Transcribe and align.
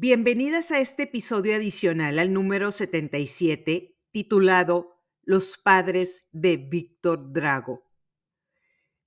Bienvenidas 0.00 0.70
a 0.70 0.78
este 0.78 1.02
episodio 1.02 1.56
adicional 1.56 2.20
al 2.20 2.32
número 2.32 2.70
77 2.70 3.98
titulado 4.12 4.96
Los 5.24 5.58
padres 5.58 6.28
de 6.30 6.56
Víctor 6.56 7.32
Drago. 7.32 7.82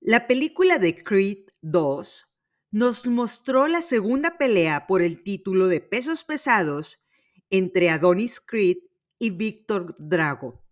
La 0.00 0.26
película 0.26 0.76
de 0.76 1.02
Creed 1.02 1.46
2 1.62 2.36
nos 2.72 3.06
mostró 3.06 3.68
la 3.68 3.80
segunda 3.80 4.36
pelea 4.36 4.86
por 4.86 5.00
el 5.00 5.22
título 5.22 5.68
de 5.68 5.80
pesos 5.80 6.24
pesados 6.24 7.00
entre 7.48 7.88
Adonis 7.88 8.38
Creed 8.38 8.76
y 9.18 9.30
Víctor 9.30 9.94
Drago. 9.96 10.62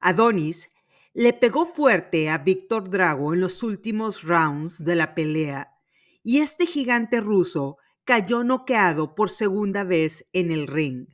Adonis 0.00 0.70
le 1.12 1.34
pegó 1.34 1.66
fuerte 1.66 2.30
a 2.30 2.38
Víctor 2.38 2.88
Drago 2.88 3.34
en 3.34 3.42
los 3.42 3.62
últimos 3.62 4.22
rounds 4.22 4.82
de 4.82 4.94
la 4.94 5.14
pelea 5.14 5.76
y 6.22 6.38
este 6.38 6.64
gigante 6.64 7.20
ruso 7.20 7.76
cayó 8.10 8.42
noqueado 8.42 9.14
por 9.14 9.30
segunda 9.30 9.84
vez 9.84 10.28
en 10.32 10.50
el 10.50 10.66
ring. 10.66 11.06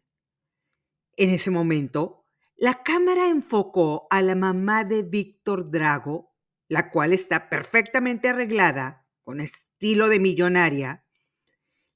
En 1.18 1.28
ese 1.28 1.50
momento, 1.50 2.24
la 2.56 2.82
cámara 2.82 3.28
enfocó 3.28 4.06
a 4.08 4.22
la 4.22 4.34
mamá 4.34 4.82
de 4.82 5.02
Víctor 5.02 5.70
Drago, 5.70 6.34
la 6.68 6.90
cual 6.90 7.12
está 7.12 7.50
perfectamente 7.50 8.30
arreglada, 8.30 9.06
con 9.24 9.42
estilo 9.42 10.08
de 10.08 10.20
millonaria, 10.20 11.04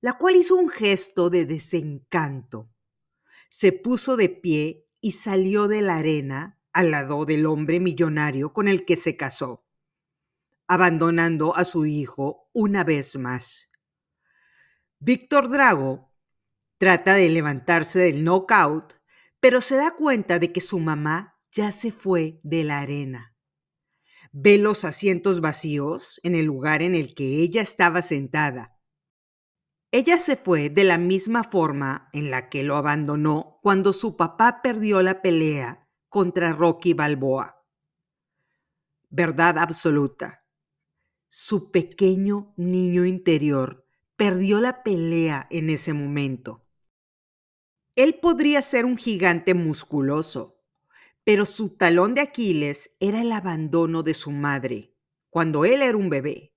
la 0.03 0.19
cual 0.19 0.37
hizo 0.37 0.57
un 0.57 0.69
gesto 0.69 1.31
de 1.31 1.47
desencanto. 1.47 2.71
Se 3.49 3.73
puso 3.73 4.19
de 4.19 4.29
pie 4.29 4.87
y 5.01 5.13
salió 5.13 5.67
de 5.67 5.81
la 5.81 5.97
arena 5.97 6.61
al 6.75 6.91
lado 6.91 7.25
del 7.25 7.47
hombre 7.47 7.81
millonario 7.81 8.53
con 8.53 8.69
el 8.69 8.85
que 8.85 8.97
se 8.97 9.17
casó, 9.17 9.65
abandonando 10.67 11.57
a 11.57 11.65
su 11.65 11.87
hijo 11.87 12.51
una 12.53 12.85
vez 12.85 13.17
más. 13.17 13.70
Víctor 15.03 15.49
Drago 15.49 16.13
trata 16.77 17.15
de 17.15 17.31
levantarse 17.31 18.01
del 18.01 18.23
knockout, 18.23 19.01
pero 19.41 19.63
se 19.63 19.77
da 19.77 19.93
cuenta 19.93 20.39
de 20.39 20.53
que 20.53 20.61
su 20.61 20.79
mamá 20.79 21.39
ya 21.51 21.73
se 21.73 21.91
fue 21.91 22.39
de 22.43 22.65
la 22.65 22.81
arena. 22.81 23.35
Ve 24.31 24.59
los 24.59 24.85
asientos 24.85 25.41
vacíos 25.41 26.21
en 26.23 26.35
el 26.35 26.45
lugar 26.45 26.83
en 26.83 26.95
el 26.95 27.15
que 27.15 27.39
ella 27.39 27.63
estaba 27.63 28.03
sentada. 28.03 28.79
Ella 29.91 30.19
se 30.19 30.37
fue 30.37 30.69
de 30.69 30.85
la 30.85 30.99
misma 30.99 31.45
forma 31.45 32.11
en 32.13 32.31
la 32.31 32.51
que 32.51 32.63
lo 32.63 32.77
abandonó 32.77 33.59
cuando 33.63 33.95
su 33.95 34.19
papá 34.19 34.61
perdió 34.63 35.01
la 35.01 35.23
pelea 35.23 35.89
contra 36.11 36.53
Rocky 36.53 36.93
Balboa. 36.93 37.65
Verdad 39.09 39.57
absoluta. 39.61 40.45
Su 41.27 41.71
pequeño 41.71 42.53
niño 42.59 43.07
interior 43.07 43.87
perdió 44.21 44.61
la 44.61 44.83
pelea 44.83 45.47
en 45.49 45.71
ese 45.71 45.95
momento. 45.95 46.69
Él 47.97 48.19
podría 48.21 48.61
ser 48.61 48.85
un 48.85 48.99
gigante 48.99 49.55
musculoso, 49.55 50.61
pero 51.25 51.47
su 51.47 51.71
talón 51.71 52.13
de 52.13 52.21
Aquiles 52.21 52.99
era 53.01 53.23
el 53.23 53.33
abandono 53.33 54.03
de 54.03 54.13
su 54.13 54.31
madre 54.31 54.95
cuando 55.31 55.65
él 55.65 55.81
era 55.81 55.97
un 55.97 56.11
bebé, 56.11 56.55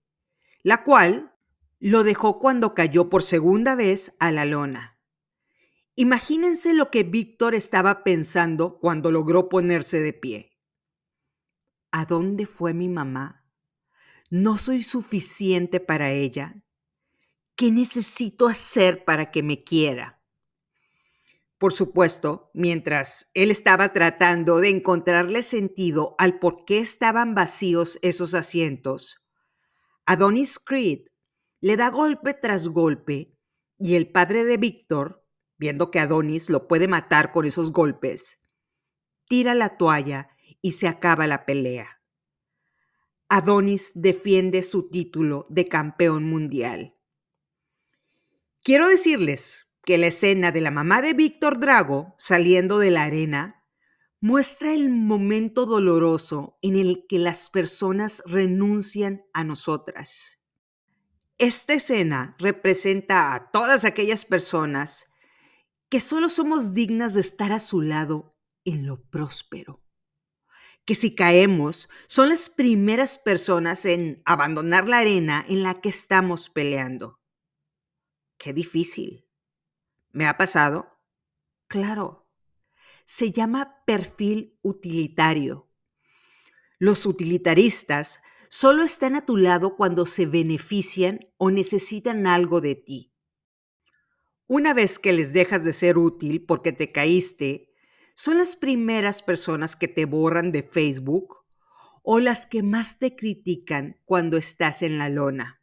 la 0.61 0.83
cual 0.83 1.37
lo 1.79 2.03
dejó 2.03 2.37
cuando 2.37 2.75
cayó 2.75 3.07
por 3.07 3.23
segunda 3.23 3.75
vez 3.75 4.17
a 4.19 4.33
la 4.33 4.43
lona. 4.43 4.99
Imagínense 5.95 6.73
lo 6.73 6.91
que 6.91 7.03
Víctor 7.03 7.55
estaba 7.55 8.03
pensando 8.03 8.77
cuando 8.77 9.09
logró 9.09 9.47
ponerse 9.47 10.01
de 10.01 10.11
pie. 10.11 10.59
¿A 11.93 12.03
dónde 12.03 12.45
fue 12.45 12.73
mi 12.73 12.89
mamá? 12.89 13.49
¿No 14.29 14.57
soy 14.57 14.83
suficiente 14.83 15.79
para 15.79 16.11
ella? 16.11 16.62
¿Qué 17.55 17.71
necesito 17.71 18.47
hacer 18.47 19.05
para 19.05 19.29
que 19.29 19.43
me 19.43 19.63
quiera? 19.63 20.19
Por 21.59 21.71
supuesto, 21.71 22.49
mientras 22.53 23.29
él 23.35 23.51
estaba 23.51 23.93
tratando 23.93 24.57
de 24.57 24.69
encontrarle 24.69 25.43
sentido 25.43 26.15
al 26.17 26.39
por 26.39 26.65
qué 26.65 26.79
estaban 26.79 27.35
vacíos 27.35 27.99
esos 28.01 28.33
asientos, 28.33 29.23
Adonis 30.05 30.57
Creed 30.57 31.07
le 31.61 31.77
da 31.77 31.89
golpe 31.89 32.33
tras 32.33 32.67
golpe 32.67 33.37
y 33.77 33.95
el 33.95 34.11
padre 34.11 34.45
de 34.45 34.57
Víctor, 34.57 35.23
viendo 35.57 35.91
que 35.91 35.99
Adonis 35.99 36.49
lo 36.49 36.67
puede 36.67 36.87
matar 36.87 37.31
con 37.31 37.45
esos 37.45 37.71
golpes, 37.71 38.41
tira 39.29 39.53
la 39.53 39.77
toalla 39.77 40.29
y 40.61 40.73
se 40.73 40.87
acaba 40.87 41.27
la 41.27 41.45
pelea. 41.45 42.01
Adonis 43.29 43.91
defiende 43.95 44.63
su 44.63 44.89
título 44.89 45.45
de 45.49 45.65
campeón 45.65 46.25
mundial. 46.25 46.92
Quiero 48.65 48.87
decirles 48.87 49.75
que 49.83 49.97
la 49.97 50.07
escena 50.07 50.53
de 50.53 50.61
la 50.61 50.71
mamá 50.71 51.01
de 51.01 51.13
Víctor 51.13 51.59
Drago 51.59 52.15
saliendo 52.17 52.79
de 52.79 52.91
la 52.91 53.03
arena 53.03 53.61
muestra 54.21 54.73
el 54.73 54.89
momento 54.89 55.65
doloroso 55.65 56.57
en 56.61 56.77
el 56.77 57.05
que 57.09 57.19
las 57.19 57.49
personas 57.49 58.23
renuncian 58.25 59.25
a 59.33 59.43
nosotras. 59.43 60.39
Esta 61.37 61.73
escena 61.73 62.37
representa 62.39 63.35
a 63.35 63.51
todas 63.51 63.83
aquellas 63.83 64.23
personas 64.23 65.07
que 65.89 65.99
solo 65.99 66.29
somos 66.29 66.73
dignas 66.73 67.15
de 67.15 67.19
estar 67.19 67.51
a 67.51 67.59
su 67.59 67.81
lado 67.81 68.29
en 68.63 68.87
lo 68.87 69.03
próspero. 69.09 69.83
Que 70.85 70.95
si 70.95 71.15
caemos, 71.15 71.89
son 72.07 72.29
las 72.29 72.47
primeras 72.47 73.17
personas 73.17 73.83
en 73.83 74.21
abandonar 74.23 74.87
la 74.87 74.99
arena 74.99 75.43
en 75.49 75.63
la 75.63 75.81
que 75.81 75.89
estamos 75.89 76.49
peleando. 76.49 77.19
Difícil. 78.51 79.29
¿Me 80.11 80.25
ha 80.25 80.37
pasado? 80.37 80.99
Claro. 81.67 82.27
Se 83.05 83.31
llama 83.31 83.83
perfil 83.85 84.59
utilitario. 84.61 85.69
Los 86.79 87.05
utilitaristas 87.05 88.21
solo 88.49 88.83
están 88.83 89.15
a 89.15 89.25
tu 89.25 89.37
lado 89.37 89.77
cuando 89.77 90.05
se 90.05 90.25
benefician 90.25 91.19
o 91.37 91.49
necesitan 91.49 92.27
algo 92.27 92.59
de 92.59 92.75
ti. 92.75 93.13
Una 94.47 94.73
vez 94.73 94.99
que 94.99 95.13
les 95.13 95.31
dejas 95.31 95.63
de 95.63 95.73
ser 95.73 95.97
útil 95.97 96.45
porque 96.45 96.73
te 96.73 96.91
caíste, 96.91 97.73
son 98.13 98.37
las 98.37 98.55
primeras 98.55 99.21
personas 99.21 99.75
que 99.75 99.87
te 99.87 100.05
borran 100.05 100.51
de 100.51 100.63
Facebook 100.63 101.37
o 102.03 102.19
las 102.19 102.45
que 102.45 102.61
más 102.61 102.99
te 102.99 103.15
critican 103.15 103.99
cuando 104.05 104.37
estás 104.37 104.83
en 104.83 104.97
la 104.97 105.09
lona. 105.09 105.62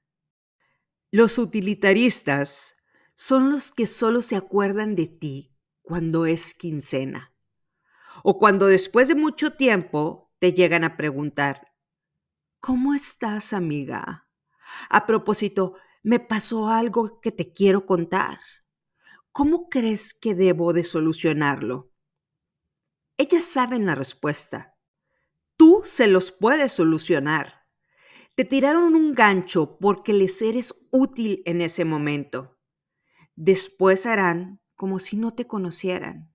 Los 1.13 1.39
utilitaristas 1.39 2.75
son 3.15 3.51
los 3.51 3.73
que 3.73 3.87
solo 3.87 4.23
se 4.23 4.37
acuerdan 4.37 4.95
de 4.95 5.07
ti 5.07 5.57
cuando 5.83 6.25
es 6.25 6.55
quincena 6.55 7.35
o 8.23 8.39
cuando 8.39 8.67
después 8.67 9.09
de 9.09 9.15
mucho 9.15 9.53
tiempo 9.53 10.33
te 10.39 10.53
llegan 10.53 10.85
a 10.85 10.97
preguntar, 10.97 11.73
¿cómo 12.61 12.95
estás 12.95 13.53
amiga? 13.53 14.29
A 14.89 15.07
propósito, 15.07 15.75
me 16.03 16.21
pasó 16.21 16.69
algo 16.69 17.21
que 17.21 17.33
te 17.33 17.53
quiero 17.53 17.87
contar. 17.87 18.39
¿Cómo 19.33 19.69
crees 19.69 20.15
que 20.15 20.35
debo 20.35 20.73
de 20.73 20.85
solucionarlo? 20.85 21.93
Ellas 23.17 23.45
saben 23.45 23.85
la 23.85 23.95
respuesta. 23.95 24.77
Tú 25.57 25.83
se 25.85 26.07
los 26.07 26.33
puedes 26.33 26.73
solucionar. 26.73 27.60
Te 28.41 28.47
tiraron 28.47 28.95
un 28.95 29.13
gancho 29.13 29.77
porque 29.79 30.15
les 30.15 30.41
eres 30.41 30.89
útil 30.91 31.43
en 31.45 31.61
ese 31.61 31.85
momento. 31.85 32.59
Después 33.37 34.07
harán 34.07 34.63
como 34.77 34.99
si 34.99 35.19
no 35.19 35.35
te 35.35 35.47
conocieran. 35.47 36.35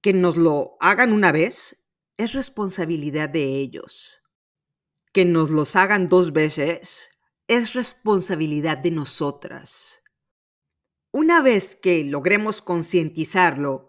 Que 0.00 0.12
nos 0.12 0.36
lo 0.36 0.76
hagan 0.78 1.12
una 1.12 1.32
vez 1.32 1.90
es 2.16 2.32
responsabilidad 2.32 3.28
de 3.28 3.56
ellos. 3.56 4.22
Que 5.12 5.24
nos 5.24 5.50
los 5.50 5.74
hagan 5.74 6.06
dos 6.06 6.32
veces 6.32 7.10
es 7.48 7.72
responsabilidad 7.72 8.78
de 8.78 8.92
nosotras. 8.92 10.04
Una 11.10 11.42
vez 11.42 11.74
que 11.74 12.04
logremos 12.04 12.62
concientizarlo, 12.62 13.88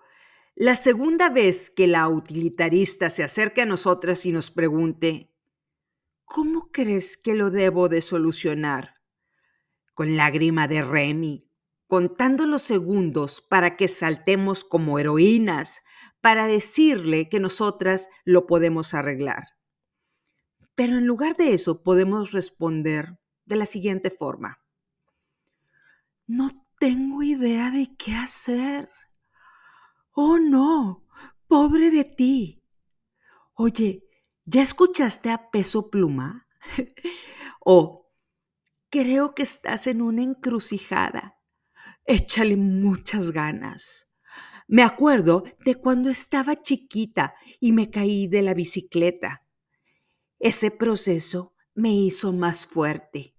la 0.55 0.75
segunda 0.75 1.29
vez 1.29 1.69
que 1.69 1.85
la 1.85 2.07
utilitarista 2.07 3.11
se 3.11 3.21
acerque 3.21 3.61
a 3.61 3.67
nosotras 3.67 4.25
y 4.25 4.31
nos 4.31 4.49
pregunte, 4.49 5.32
¿Cómo 6.33 6.71
crees 6.71 7.15
que 7.15 7.35
lo 7.35 7.51
debo 7.51 7.89
de 7.89 8.01
solucionar? 8.01 8.95
Con 9.93 10.17
lágrima 10.17 10.67
de 10.67 10.81
Remy, 10.81 11.47
contando 11.85 12.47
los 12.47 12.63
segundos 12.63 13.39
para 13.39 13.77
que 13.77 13.87
saltemos 13.87 14.63
como 14.63 14.97
heroínas, 14.97 15.83
para 16.21 16.47
decirle 16.47 17.29
que 17.29 17.39
nosotras 17.39 18.09
lo 18.25 18.47
podemos 18.47 18.95
arreglar. 18.95 19.49
Pero 20.73 20.97
en 20.97 21.05
lugar 21.05 21.37
de 21.37 21.53
eso 21.53 21.83
podemos 21.83 22.31
responder 22.31 23.19
de 23.45 23.55
la 23.55 23.67
siguiente 23.67 24.09
forma. 24.09 24.57
No 26.25 26.49
tengo 26.79 27.21
idea 27.21 27.69
de 27.69 27.95
qué 27.95 28.15
hacer. 28.15 28.89
Oh, 30.13 30.39
no, 30.39 31.05
pobre 31.47 31.91
de 31.91 32.03
ti. 32.05 32.63
Oye, 33.53 34.03
¿Ya 34.45 34.61
escuchaste 34.61 35.29
a 35.29 35.49
peso 35.51 35.89
pluma? 35.89 36.47
o 37.61 38.11
creo 38.89 39.33
que 39.33 39.43
estás 39.43 39.87
en 39.87 40.01
una 40.01 40.21
encrucijada. 40.21 41.37
échale 42.05 42.57
muchas 42.57 43.31
ganas. 43.31 44.09
Me 44.67 44.83
acuerdo 44.83 45.45
de 45.65 45.75
cuando 45.75 46.09
estaba 46.09 46.57
chiquita 46.57 47.35
y 47.61 47.71
me 47.71 47.89
caí 47.89 48.27
de 48.27 48.41
la 48.41 48.53
bicicleta. 48.53 49.47
Ese 50.39 50.71
proceso 50.71 51.55
me 51.73 51.93
hizo 51.93 52.33
más 52.33 52.65
fuerte. 52.67 53.33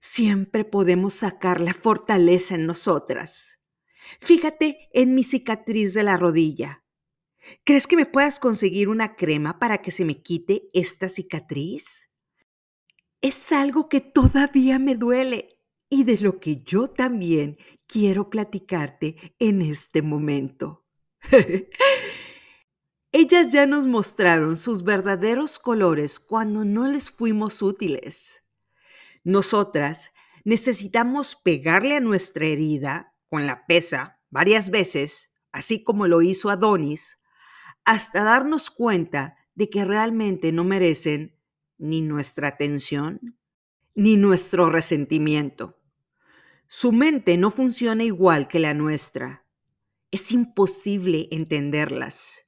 Siempre 0.00 0.64
podemos 0.64 1.14
sacar 1.14 1.60
la 1.60 1.74
fortaleza 1.74 2.56
en 2.56 2.66
nosotras. 2.66 3.60
Fíjate 4.20 4.88
en 4.92 5.14
mi 5.14 5.22
cicatriz 5.22 5.94
de 5.94 6.02
la 6.02 6.16
rodilla. 6.16 6.82
¿Crees 7.64 7.86
que 7.86 7.96
me 7.96 8.06
puedas 8.06 8.40
conseguir 8.40 8.88
una 8.88 9.16
crema 9.16 9.58
para 9.58 9.78
que 9.78 9.90
se 9.90 10.04
me 10.04 10.22
quite 10.22 10.68
esta 10.72 11.08
cicatriz? 11.08 12.12
Es 13.20 13.52
algo 13.52 13.88
que 13.88 14.00
todavía 14.00 14.78
me 14.78 14.94
duele 14.94 15.48
y 15.88 16.04
de 16.04 16.18
lo 16.18 16.38
que 16.40 16.62
yo 16.62 16.88
también 16.88 17.56
quiero 17.86 18.30
platicarte 18.30 19.34
en 19.38 19.62
este 19.62 20.02
momento. 20.02 20.84
Ellas 23.12 23.52
ya 23.52 23.66
nos 23.66 23.86
mostraron 23.86 24.56
sus 24.56 24.84
verdaderos 24.84 25.58
colores 25.58 26.20
cuando 26.20 26.64
no 26.64 26.86
les 26.86 27.10
fuimos 27.10 27.62
útiles. 27.62 28.44
Nosotras 29.24 30.12
necesitamos 30.44 31.34
pegarle 31.34 31.96
a 31.96 32.00
nuestra 32.00 32.46
herida 32.46 33.14
con 33.28 33.46
la 33.46 33.66
pesa 33.66 34.20
varias 34.30 34.70
veces, 34.70 35.34
así 35.52 35.82
como 35.82 36.06
lo 36.06 36.20
hizo 36.20 36.50
Adonis, 36.50 37.22
hasta 37.88 38.22
darnos 38.22 38.70
cuenta 38.70 39.38
de 39.54 39.70
que 39.70 39.82
realmente 39.82 40.52
no 40.52 40.62
merecen 40.62 41.40
ni 41.78 42.02
nuestra 42.02 42.48
atención 42.48 43.38
ni 43.94 44.18
nuestro 44.18 44.68
resentimiento. 44.68 45.80
Su 46.66 46.92
mente 46.92 47.38
no 47.38 47.50
funciona 47.50 48.04
igual 48.04 48.46
que 48.46 48.58
la 48.58 48.74
nuestra. 48.74 49.46
Es 50.10 50.32
imposible 50.32 51.28
entenderlas. 51.30 52.44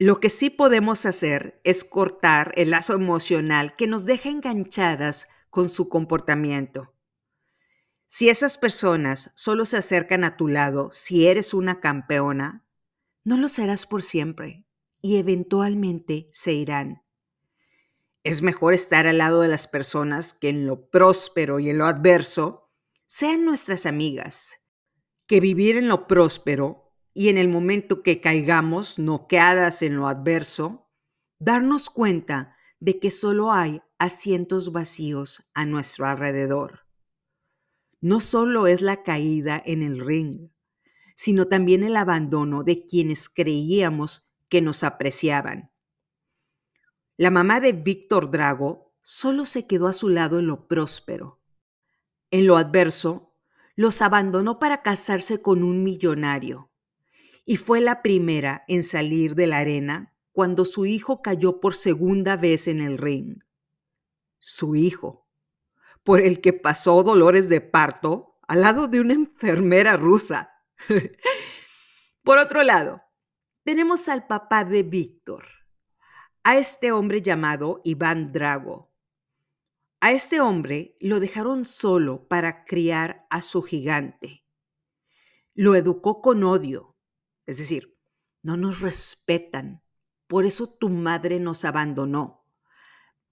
Lo 0.00 0.18
que 0.18 0.30
sí 0.30 0.50
podemos 0.50 1.06
hacer 1.06 1.60
es 1.62 1.84
cortar 1.84 2.50
el 2.56 2.70
lazo 2.70 2.94
emocional 2.94 3.76
que 3.76 3.86
nos 3.86 4.04
deja 4.04 4.30
enganchadas 4.30 5.28
con 5.48 5.68
su 5.70 5.88
comportamiento. 5.88 6.92
Si 8.08 8.28
esas 8.28 8.58
personas 8.58 9.30
solo 9.36 9.64
se 9.64 9.76
acercan 9.76 10.24
a 10.24 10.36
tu 10.36 10.48
lado 10.48 10.90
si 10.90 11.28
eres 11.28 11.54
una 11.54 11.78
campeona, 11.78 12.66
no 13.24 13.36
lo 13.36 13.48
serás 13.48 13.86
por 13.86 14.02
siempre 14.02 14.66
y 15.02 15.16
eventualmente 15.16 16.28
se 16.32 16.52
irán. 16.52 17.02
Es 18.22 18.42
mejor 18.42 18.74
estar 18.74 19.06
al 19.06 19.18
lado 19.18 19.40
de 19.40 19.48
las 19.48 19.66
personas 19.66 20.34
que 20.34 20.50
en 20.50 20.66
lo 20.66 20.90
próspero 20.90 21.58
y 21.58 21.70
en 21.70 21.78
lo 21.78 21.86
adverso 21.86 22.70
sean 23.06 23.44
nuestras 23.44 23.86
amigas, 23.86 24.58
que 25.26 25.40
vivir 25.40 25.76
en 25.76 25.88
lo 25.88 26.06
próspero 26.06 26.92
y 27.14 27.28
en 27.28 27.38
el 27.38 27.48
momento 27.48 28.02
que 28.02 28.20
caigamos 28.20 28.98
noqueadas 28.98 29.82
en 29.82 29.96
lo 29.96 30.06
adverso, 30.06 30.90
darnos 31.38 31.90
cuenta 31.90 32.56
de 32.78 32.98
que 32.98 33.10
solo 33.10 33.52
hay 33.52 33.82
asientos 33.98 34.72
vacíos 34.72 35.50
a 35.54 35.64
nuestro 35.64 36.06
alrededor. 36.06 36.86
No 38.00 38.20
solo 38.20 38.66
es 38.66 38.80
la 38.80 39.02
caída 39.02 39.60
en 39.64 39.82
el 39.82 40.00
ring, 40.00 40.50
sino 41.14 41.46
también 41.46 41.84
el 41.84 41.96
abandono 41.96 42.62
de 42.62 42.84
quienes 42.84 43.28
creíamos 43.28 44.30
que 44.48 44.60
nos 44.60 44.84
apreciaban. 44.84 45.70
La 47.16 47.30
mamá 47.30 47.60
de 47.60 47.72
Víctor 47.72 48.30
Drago 48.30 48.94
solo 49.02 49.44
se 49.44 49.66
quedó 49.66 49.86
a 49.86 49.92
su 49.92 50.08
lado 50.08 50.38
en 50.38 50.46
lo 50.46 50.66
próspero. 50.68 51.40
En 52.30 52.46
lo 52.46 52.56
adverso, 52.56 53.34
los 53.76 54.02
abandonó 54.02 54.58
para 54.58 54.82
casarse 54.82 55.40
con 55.40 55.62
un 55.62 55.82
millonario 55.82 56.70
y 57.44 57.56
fue 57.56 57.80
la 57.80 58.02
primera 58.02 58.64
en 58.68 58.82
salir 58.82 59.34
de 59.34 59.46
la 59.46 59.58
arena 59.58 60.14
cuando 60.32 60.64
su 60.64 60.86
hijo 60.86 61.22
cayó 61.22 61.60
por 61.60 61.74
segunda 61.74 62.36
vez 62.36 62.68
en 62.68 62.80
el 62.80 62.98
ring. 62.98 63.38
Su 64.38 64.76
hijo, 64.76 65.28
por 66.04 66.20
el 66.20 66.40
que 66.40 66.52
pasó 66.52 67.02
dolores 67.02 67.48
de 67.48 67.60
parto 67.60 68.38
al 68.46 68.62
lado 68.62 68.88
de 68.88 69.00
una 69.00 69.14
enfermera 69.14 69.96
rusa. 69.96 70.50
por 72.22 72.38
otro 72.38 72.62
lado, 72.62 73.02
tenemos 73.64 74.08
al 74.08 74.26
papá 74.26 74.64
de 74.64 74.82
Víctor, 74.82 75.44
a 76.42 76.56
este 76.56 76.92
hombre 76.92 77.22
llamado 77.22 77.80
Iván 77.84 78.32
Drago. 78.32 78.90
A 80.00 80.12
este 80.12 80.40
hombre 80.40 80.96
lo 81.00 81.20
dejaron 81.20 81.66
solo 81.66 82.26
para 82.26 82.64
criar 82.64 83.26
a 83.28 83.42
su 83.42 83.62
gigante. 83.62 84.46
Lo 85.54 85.74
educó 85.74 86.22
con 86.22 86.42
odio, 86.42 86.96
es 87.44 87.58
decir, 87.58 87.98
no 88.42 88.56
nos 88.56 88.80
respetan, 88.80 89.82
por 90.26 90.46
eso 90.46 90.68
tu 90.68 90.88
madre 90.88 91.38
nos 91.40 91.64
abandonó. 91.64 92.46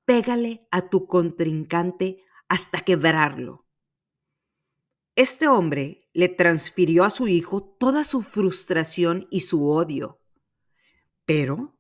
Pégale 0.04 0.66
a 0.70 0.88
tu 0.88 1.06
contrincante 1.06 2.24
hasta 2.48 2.80
quebrarlo. 2.80 3.67
Este 5.18 5.48
hombre 5.48 6.08
le 6.12 6.28
transfirió 6.28 7.02
a 7.02 7.10
su 7.10 7.26
hijo 7.26 7.60
toda 7.60 8.04
su 8.04 8.22
frustración 8.22 9.26
y 9.32 9.40
su 9.40 9.68
odio, 9.68 10.20
pero 11.24 11.76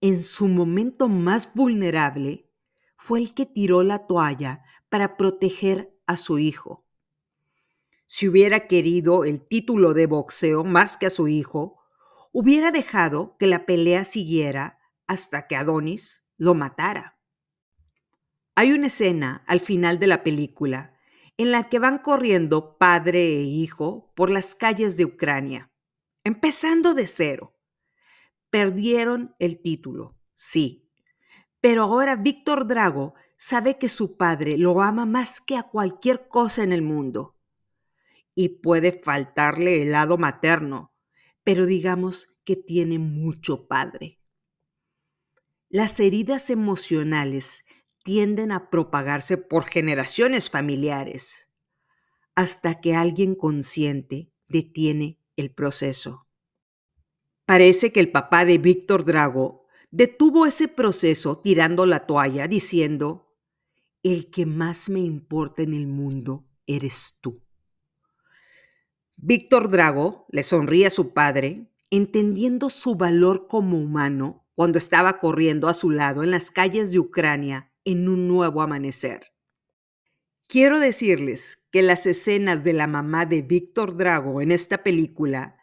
en 0.00 0.24
su 0.24 0.48
momento 0.48 1.08
más 1.08 1.54
vulnerable 1.54 2.50
fue 2.96 3.20
el 3.20 3.32
que 3.32 3.46
tiró 3.46 3.84
la 3.84 4.08
toalla 4.08 4.64
para 4.88 5.16
proteger 5.16 5.96
a 6.08 6.16
su 6.16 6.40
hijo. 6.40 6.84
Si 8.06 8.26
hubiera 8.26 8.66
querido 8.66 9.24
el 9.24 9.46
título 9.46 9.94
de 9.94 10.06
boxeo 10.06 10.64
más 10.64 10.96
que 10.96 11.06
a 11.06 11.10
su 11.10 11.28
hijo, 11.28 11.78
hubiera 12.32 12.72
dejado 12.72 13.36
que 13.38 13.46
la 13.46 13.66
pelea 13.66 14.02
siguiera 14.02 14.80
hasta 15.06 15.46
que 15.46 15.54
Adonis 15.54 16.26
lo 16.38 16.54
matara. 16.54 17.20
Hay 18.56 18.72
una 18.72 18.88
escena 18.88 19.44
al 19.46 19.60
final 19.60 20.00
de 20.00 20.08
la 20.08 20.24
película 20.24 20.96
en 21.40 21.52
la 21.52 21.70
que 21.70 21.78
van 21.78 21.96
corriendo 21.96 22.76
padre 22.76 23.38
e 23.38 23.40
hijo 23.40 24.12
por 24.14 24.28
las 24.28 24.54
calles 24.54 24.98
de 24.98 25.06
Ucrania, 25.06 25.72
empezando 26.22 26.92
de 26.92 27.06
cero. 27.06 27.56
Perdieron 28.50 29.34
el 29.38 29.62
título, 29.62 30.18
sí, 30.34 30.90
pero 31.58 31.84
ahora 31.84 32.16
Víctor 32.16 32.66
Drago 32.66 33.14
sabe 33.38 33.78
que 33.78 33.88
su 33.88 34.18
padre 34.18 34.58
lo 34.58 34.82
ama 34.82 35.06
más 35.06 35.40
que 35.40 35.56
a 35.56 35.62
cualquier 35.62 36.28
cosa 36.28 36.62
en 36.62 36.72
el 36.72 36.82
mundo. 36.82 37.38
Y 38.34 38.60
puede 38.60 39.00
faltarle 39.02 39.80
el 39.80 39.92
lado 39.92 40.18
materno, 40.18 40.92
pero 41.42 41.64
digamos 41.64 42.38
que 42.44 42.56
tiene 42.56 42.98
mucho 42.98 43.66
padre. 43.66 44.20
Las 45.70 46.00
heridas 46.00 46.50
emocionales 46.50 47.64
tienden 48.02 48.52
a 48.52 48.70
propagarse 48.70 49.36
por 49.36 49.64
generaciones 49.64 50.50
familiares 50.50 51.50
hasta 52.34 52.80
que 52.80 52.94
alguien 52.94 53.34
consciente 53.34 54.32
detiene 54.48 55.20
el 55.36 55.52
proceso. 55.52 56.26
Parece 57.44 57.92
que 57.92 58.00
el 58.00 58.10
papá 58.10 58.44
de 58.44 58.58
Víctor 58.58 59.04
Drago 59.04 59.66
detuvo 59.90 60.46
ese 60.46 60.68
proceso 60.68 61.38
tirando 61.38 61.84
la 61.84 62.06
toalla 62.06 62.46
diciendo, 62.48 63.34
el 64.02 64.30
que 64.30 64.46
más 64.46 64.88
me 64.88 65.00
importa 65.00 65.62
en 65.62 65.74
el 65.74 65.86
mundo 65.86 66.46
eres 66.66 67.18
tú. 67.20 67.42
Víctor 69.16 69.70
Drago 69.70 70.26
le 70.30 70.42
sonríe 70.42 70.86
a 70.86 70.90
su 70.90 71.12
padre, 71.12 71.70
entendiendo 71.90 72.70
su 72.70 72.94
valor 72.94 73.48
como 73.48 73.78
humano 73.78 74.46
cuando 74.54 74.78
estaba 74.78 75.18
corriendo 75.18 75.68
a 75.68 75.74
su 75.74 75.90
lado 75.90 76.22
en 76.22 76.30
las 76.30 76.50
calles 76.50 76.92
de 76.92 77.00
Ucrania 77.00 77.69
en 77.90 78.08
un 78.08 78.28
nuevo 78.28 78.62
amanecer. 78.62 79.32
Quiero 80.46 80.80
decirles 80.80 81.66
que 81.70 81.82
las 81.82 82.06
escenas 82.06 82.64
de 82.64 82.72
la 82.72 82.86
mamá 82.86 83.26
de 83.26 83.42
Víctor 83.42 83.96
Drago 83.96 84.40
en 84.40 84.50
esta 84.50 84.82
película 84.82 85.56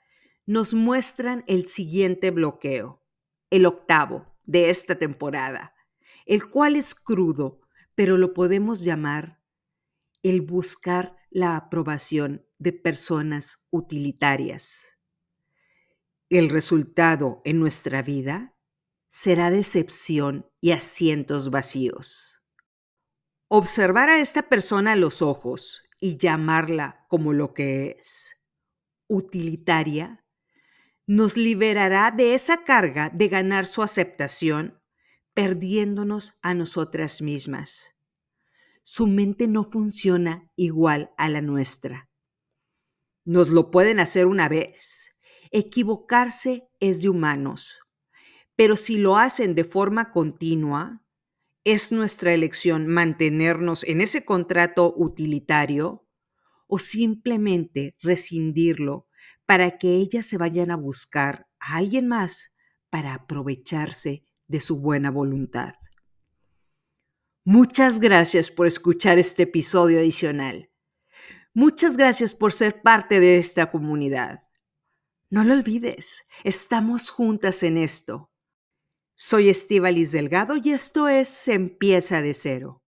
nos 0.46 0.74
muestran 0.74 1.44
el 1.48 1.68
siguiente 1.68 2.32
bloqueo, 2.32 3.04
el 3.50 3.66
octavo 3.66 4.38
de 4.46 4.70
esta 4.70 4.96
temporada, 4.96 5.76
el 6.26 6.50
cual 6.50 6.76
es 6.76 6.96
crudo, 6.96 7.62
pero 7.96 8.18
lo 8.18 8.34
podemos 8.34 8.84
llamar 8.84 9.42
el 10.24 10.42
buscar 10.42 11.18
la 11.30 11.56
aprobación 11.56 12.46
de 12.58 12.74
personas 12.74 13.68
utilitarias. 13.70 14.98
El 16.30 16.50
resultado 16.50 17.42
en 17.46 17.60
nuestra 17.60 18.02
vida 18.02 18.57
será 19.10 19.50
decepción 19.50 20.50
y 20.60 20.72
asientos 20.72 21.50
vacíos. 21.50 22.42
Observar 23.48 24.10
a 24.10 24.20
esta 24.20 24.50
persona 24.50 24.94
a 24.94 24.96
los 24.96 25.22
ojos 25.22 25.84
y 26.00 26.18
llamarla 26.18 27.06
como 27.08 27.34
lo 27.34 27.54
que 27.54 27.98
es, 28.00 28.36
utilitaria, 29.08 30.26
nos 31.06 31.38
liberará 31.38 32.12
de 32.12 32.34
esa 32.36 32.66
carga 32.66 33.10
de 33.14 33.30
ganar 33.30 33.66
su 33.66 33.82
aceptación, 33.82 34.84
perdiéndonos 35.34 36.40
a 36.42 36.54
nosotras 36.54 37.22
mismas. 37.22 37.96
Su 38.84 39.08
mente 39.08 39.48
no 39.48 39.64
funciona 39.64 40.52
igual 40.56 41.12
a 41.18 41.30
la 41.30 41.42
nuestra. 41.42 42.10
nos 43.24 43.50
lo 43.50 43.72
pueden 43.72 44.00
hacer 44.00 44.26
una 44.26 44.48
vez. 44.48 45.12
Equivocarse 45.52 46.70
es 46.80 47.02
de 47.02 47.10
humanos. 47.10 47.82
Pero 48.58 48.76
si 48.76 48.98
lo 48.98 49.16
hacen 49.16 49.56
de 49.56 49.64
forma 49.64 50.12
continua, 50.12 51.06
es 51.64 51.92
nuestra 51.92 52.34
elección 52.34 52.88
mantenernos 52.88 53.84
en 53.84 54.02
ese 54.02 54.26
contrato 54.26 54.94
utilitario 54.98 56.08
o 56.68 56.80
simplemente 56.80 57.96
rescindirlo 58.02 59.08
para 59.46 59.78
que 59.78 59.96
ellas 59.96 60.26
se 60.26 60.38
vayan 60.38 60.72
a 60.72 60.76
buscar 60.76 61.48
a 61.60 61.78
alguien 61.78 62.08
más 62.08 62.54
para 62.90 63.14
aprovecharse 63.14 64.26
de 64.48 64.60
su 64.60 64.80
buena 64.82 65.12
voluntad. 65.12 65.76
Muchas 67.44 68.00
gracias 68.00 68.50
por 68.50 68.66
escuchar 68.66 69.20
este 69.20 69.44
episodio 69.44 70.00
adicional. 70.00 70.72
Muchas 71.54 71.96
gracias 71.96 72.34
por 72.34 72.54
ser 72.54 72.82
parte 72.82 73.20
de 73.20 73.38
esta 73.38 73.72
comunidad. 73.72 74.44
No 75.30 75.44
lo 75.44 75.54
olvides, 75.54 76.24
estamos 76.44 77.10
juntas 77.12 77.62
en 77.62 77.78
esto. 77.78 78.32
Soy 79.20 79.50
Estivalis 79.50 80.12
Delgado 80.12 80.58
y 80.64 80.70
esto 80.70 81.08
es 81.08 81.48
empieza 81.48 82.22
de 82.22 82.36
cero. 82.36 82.84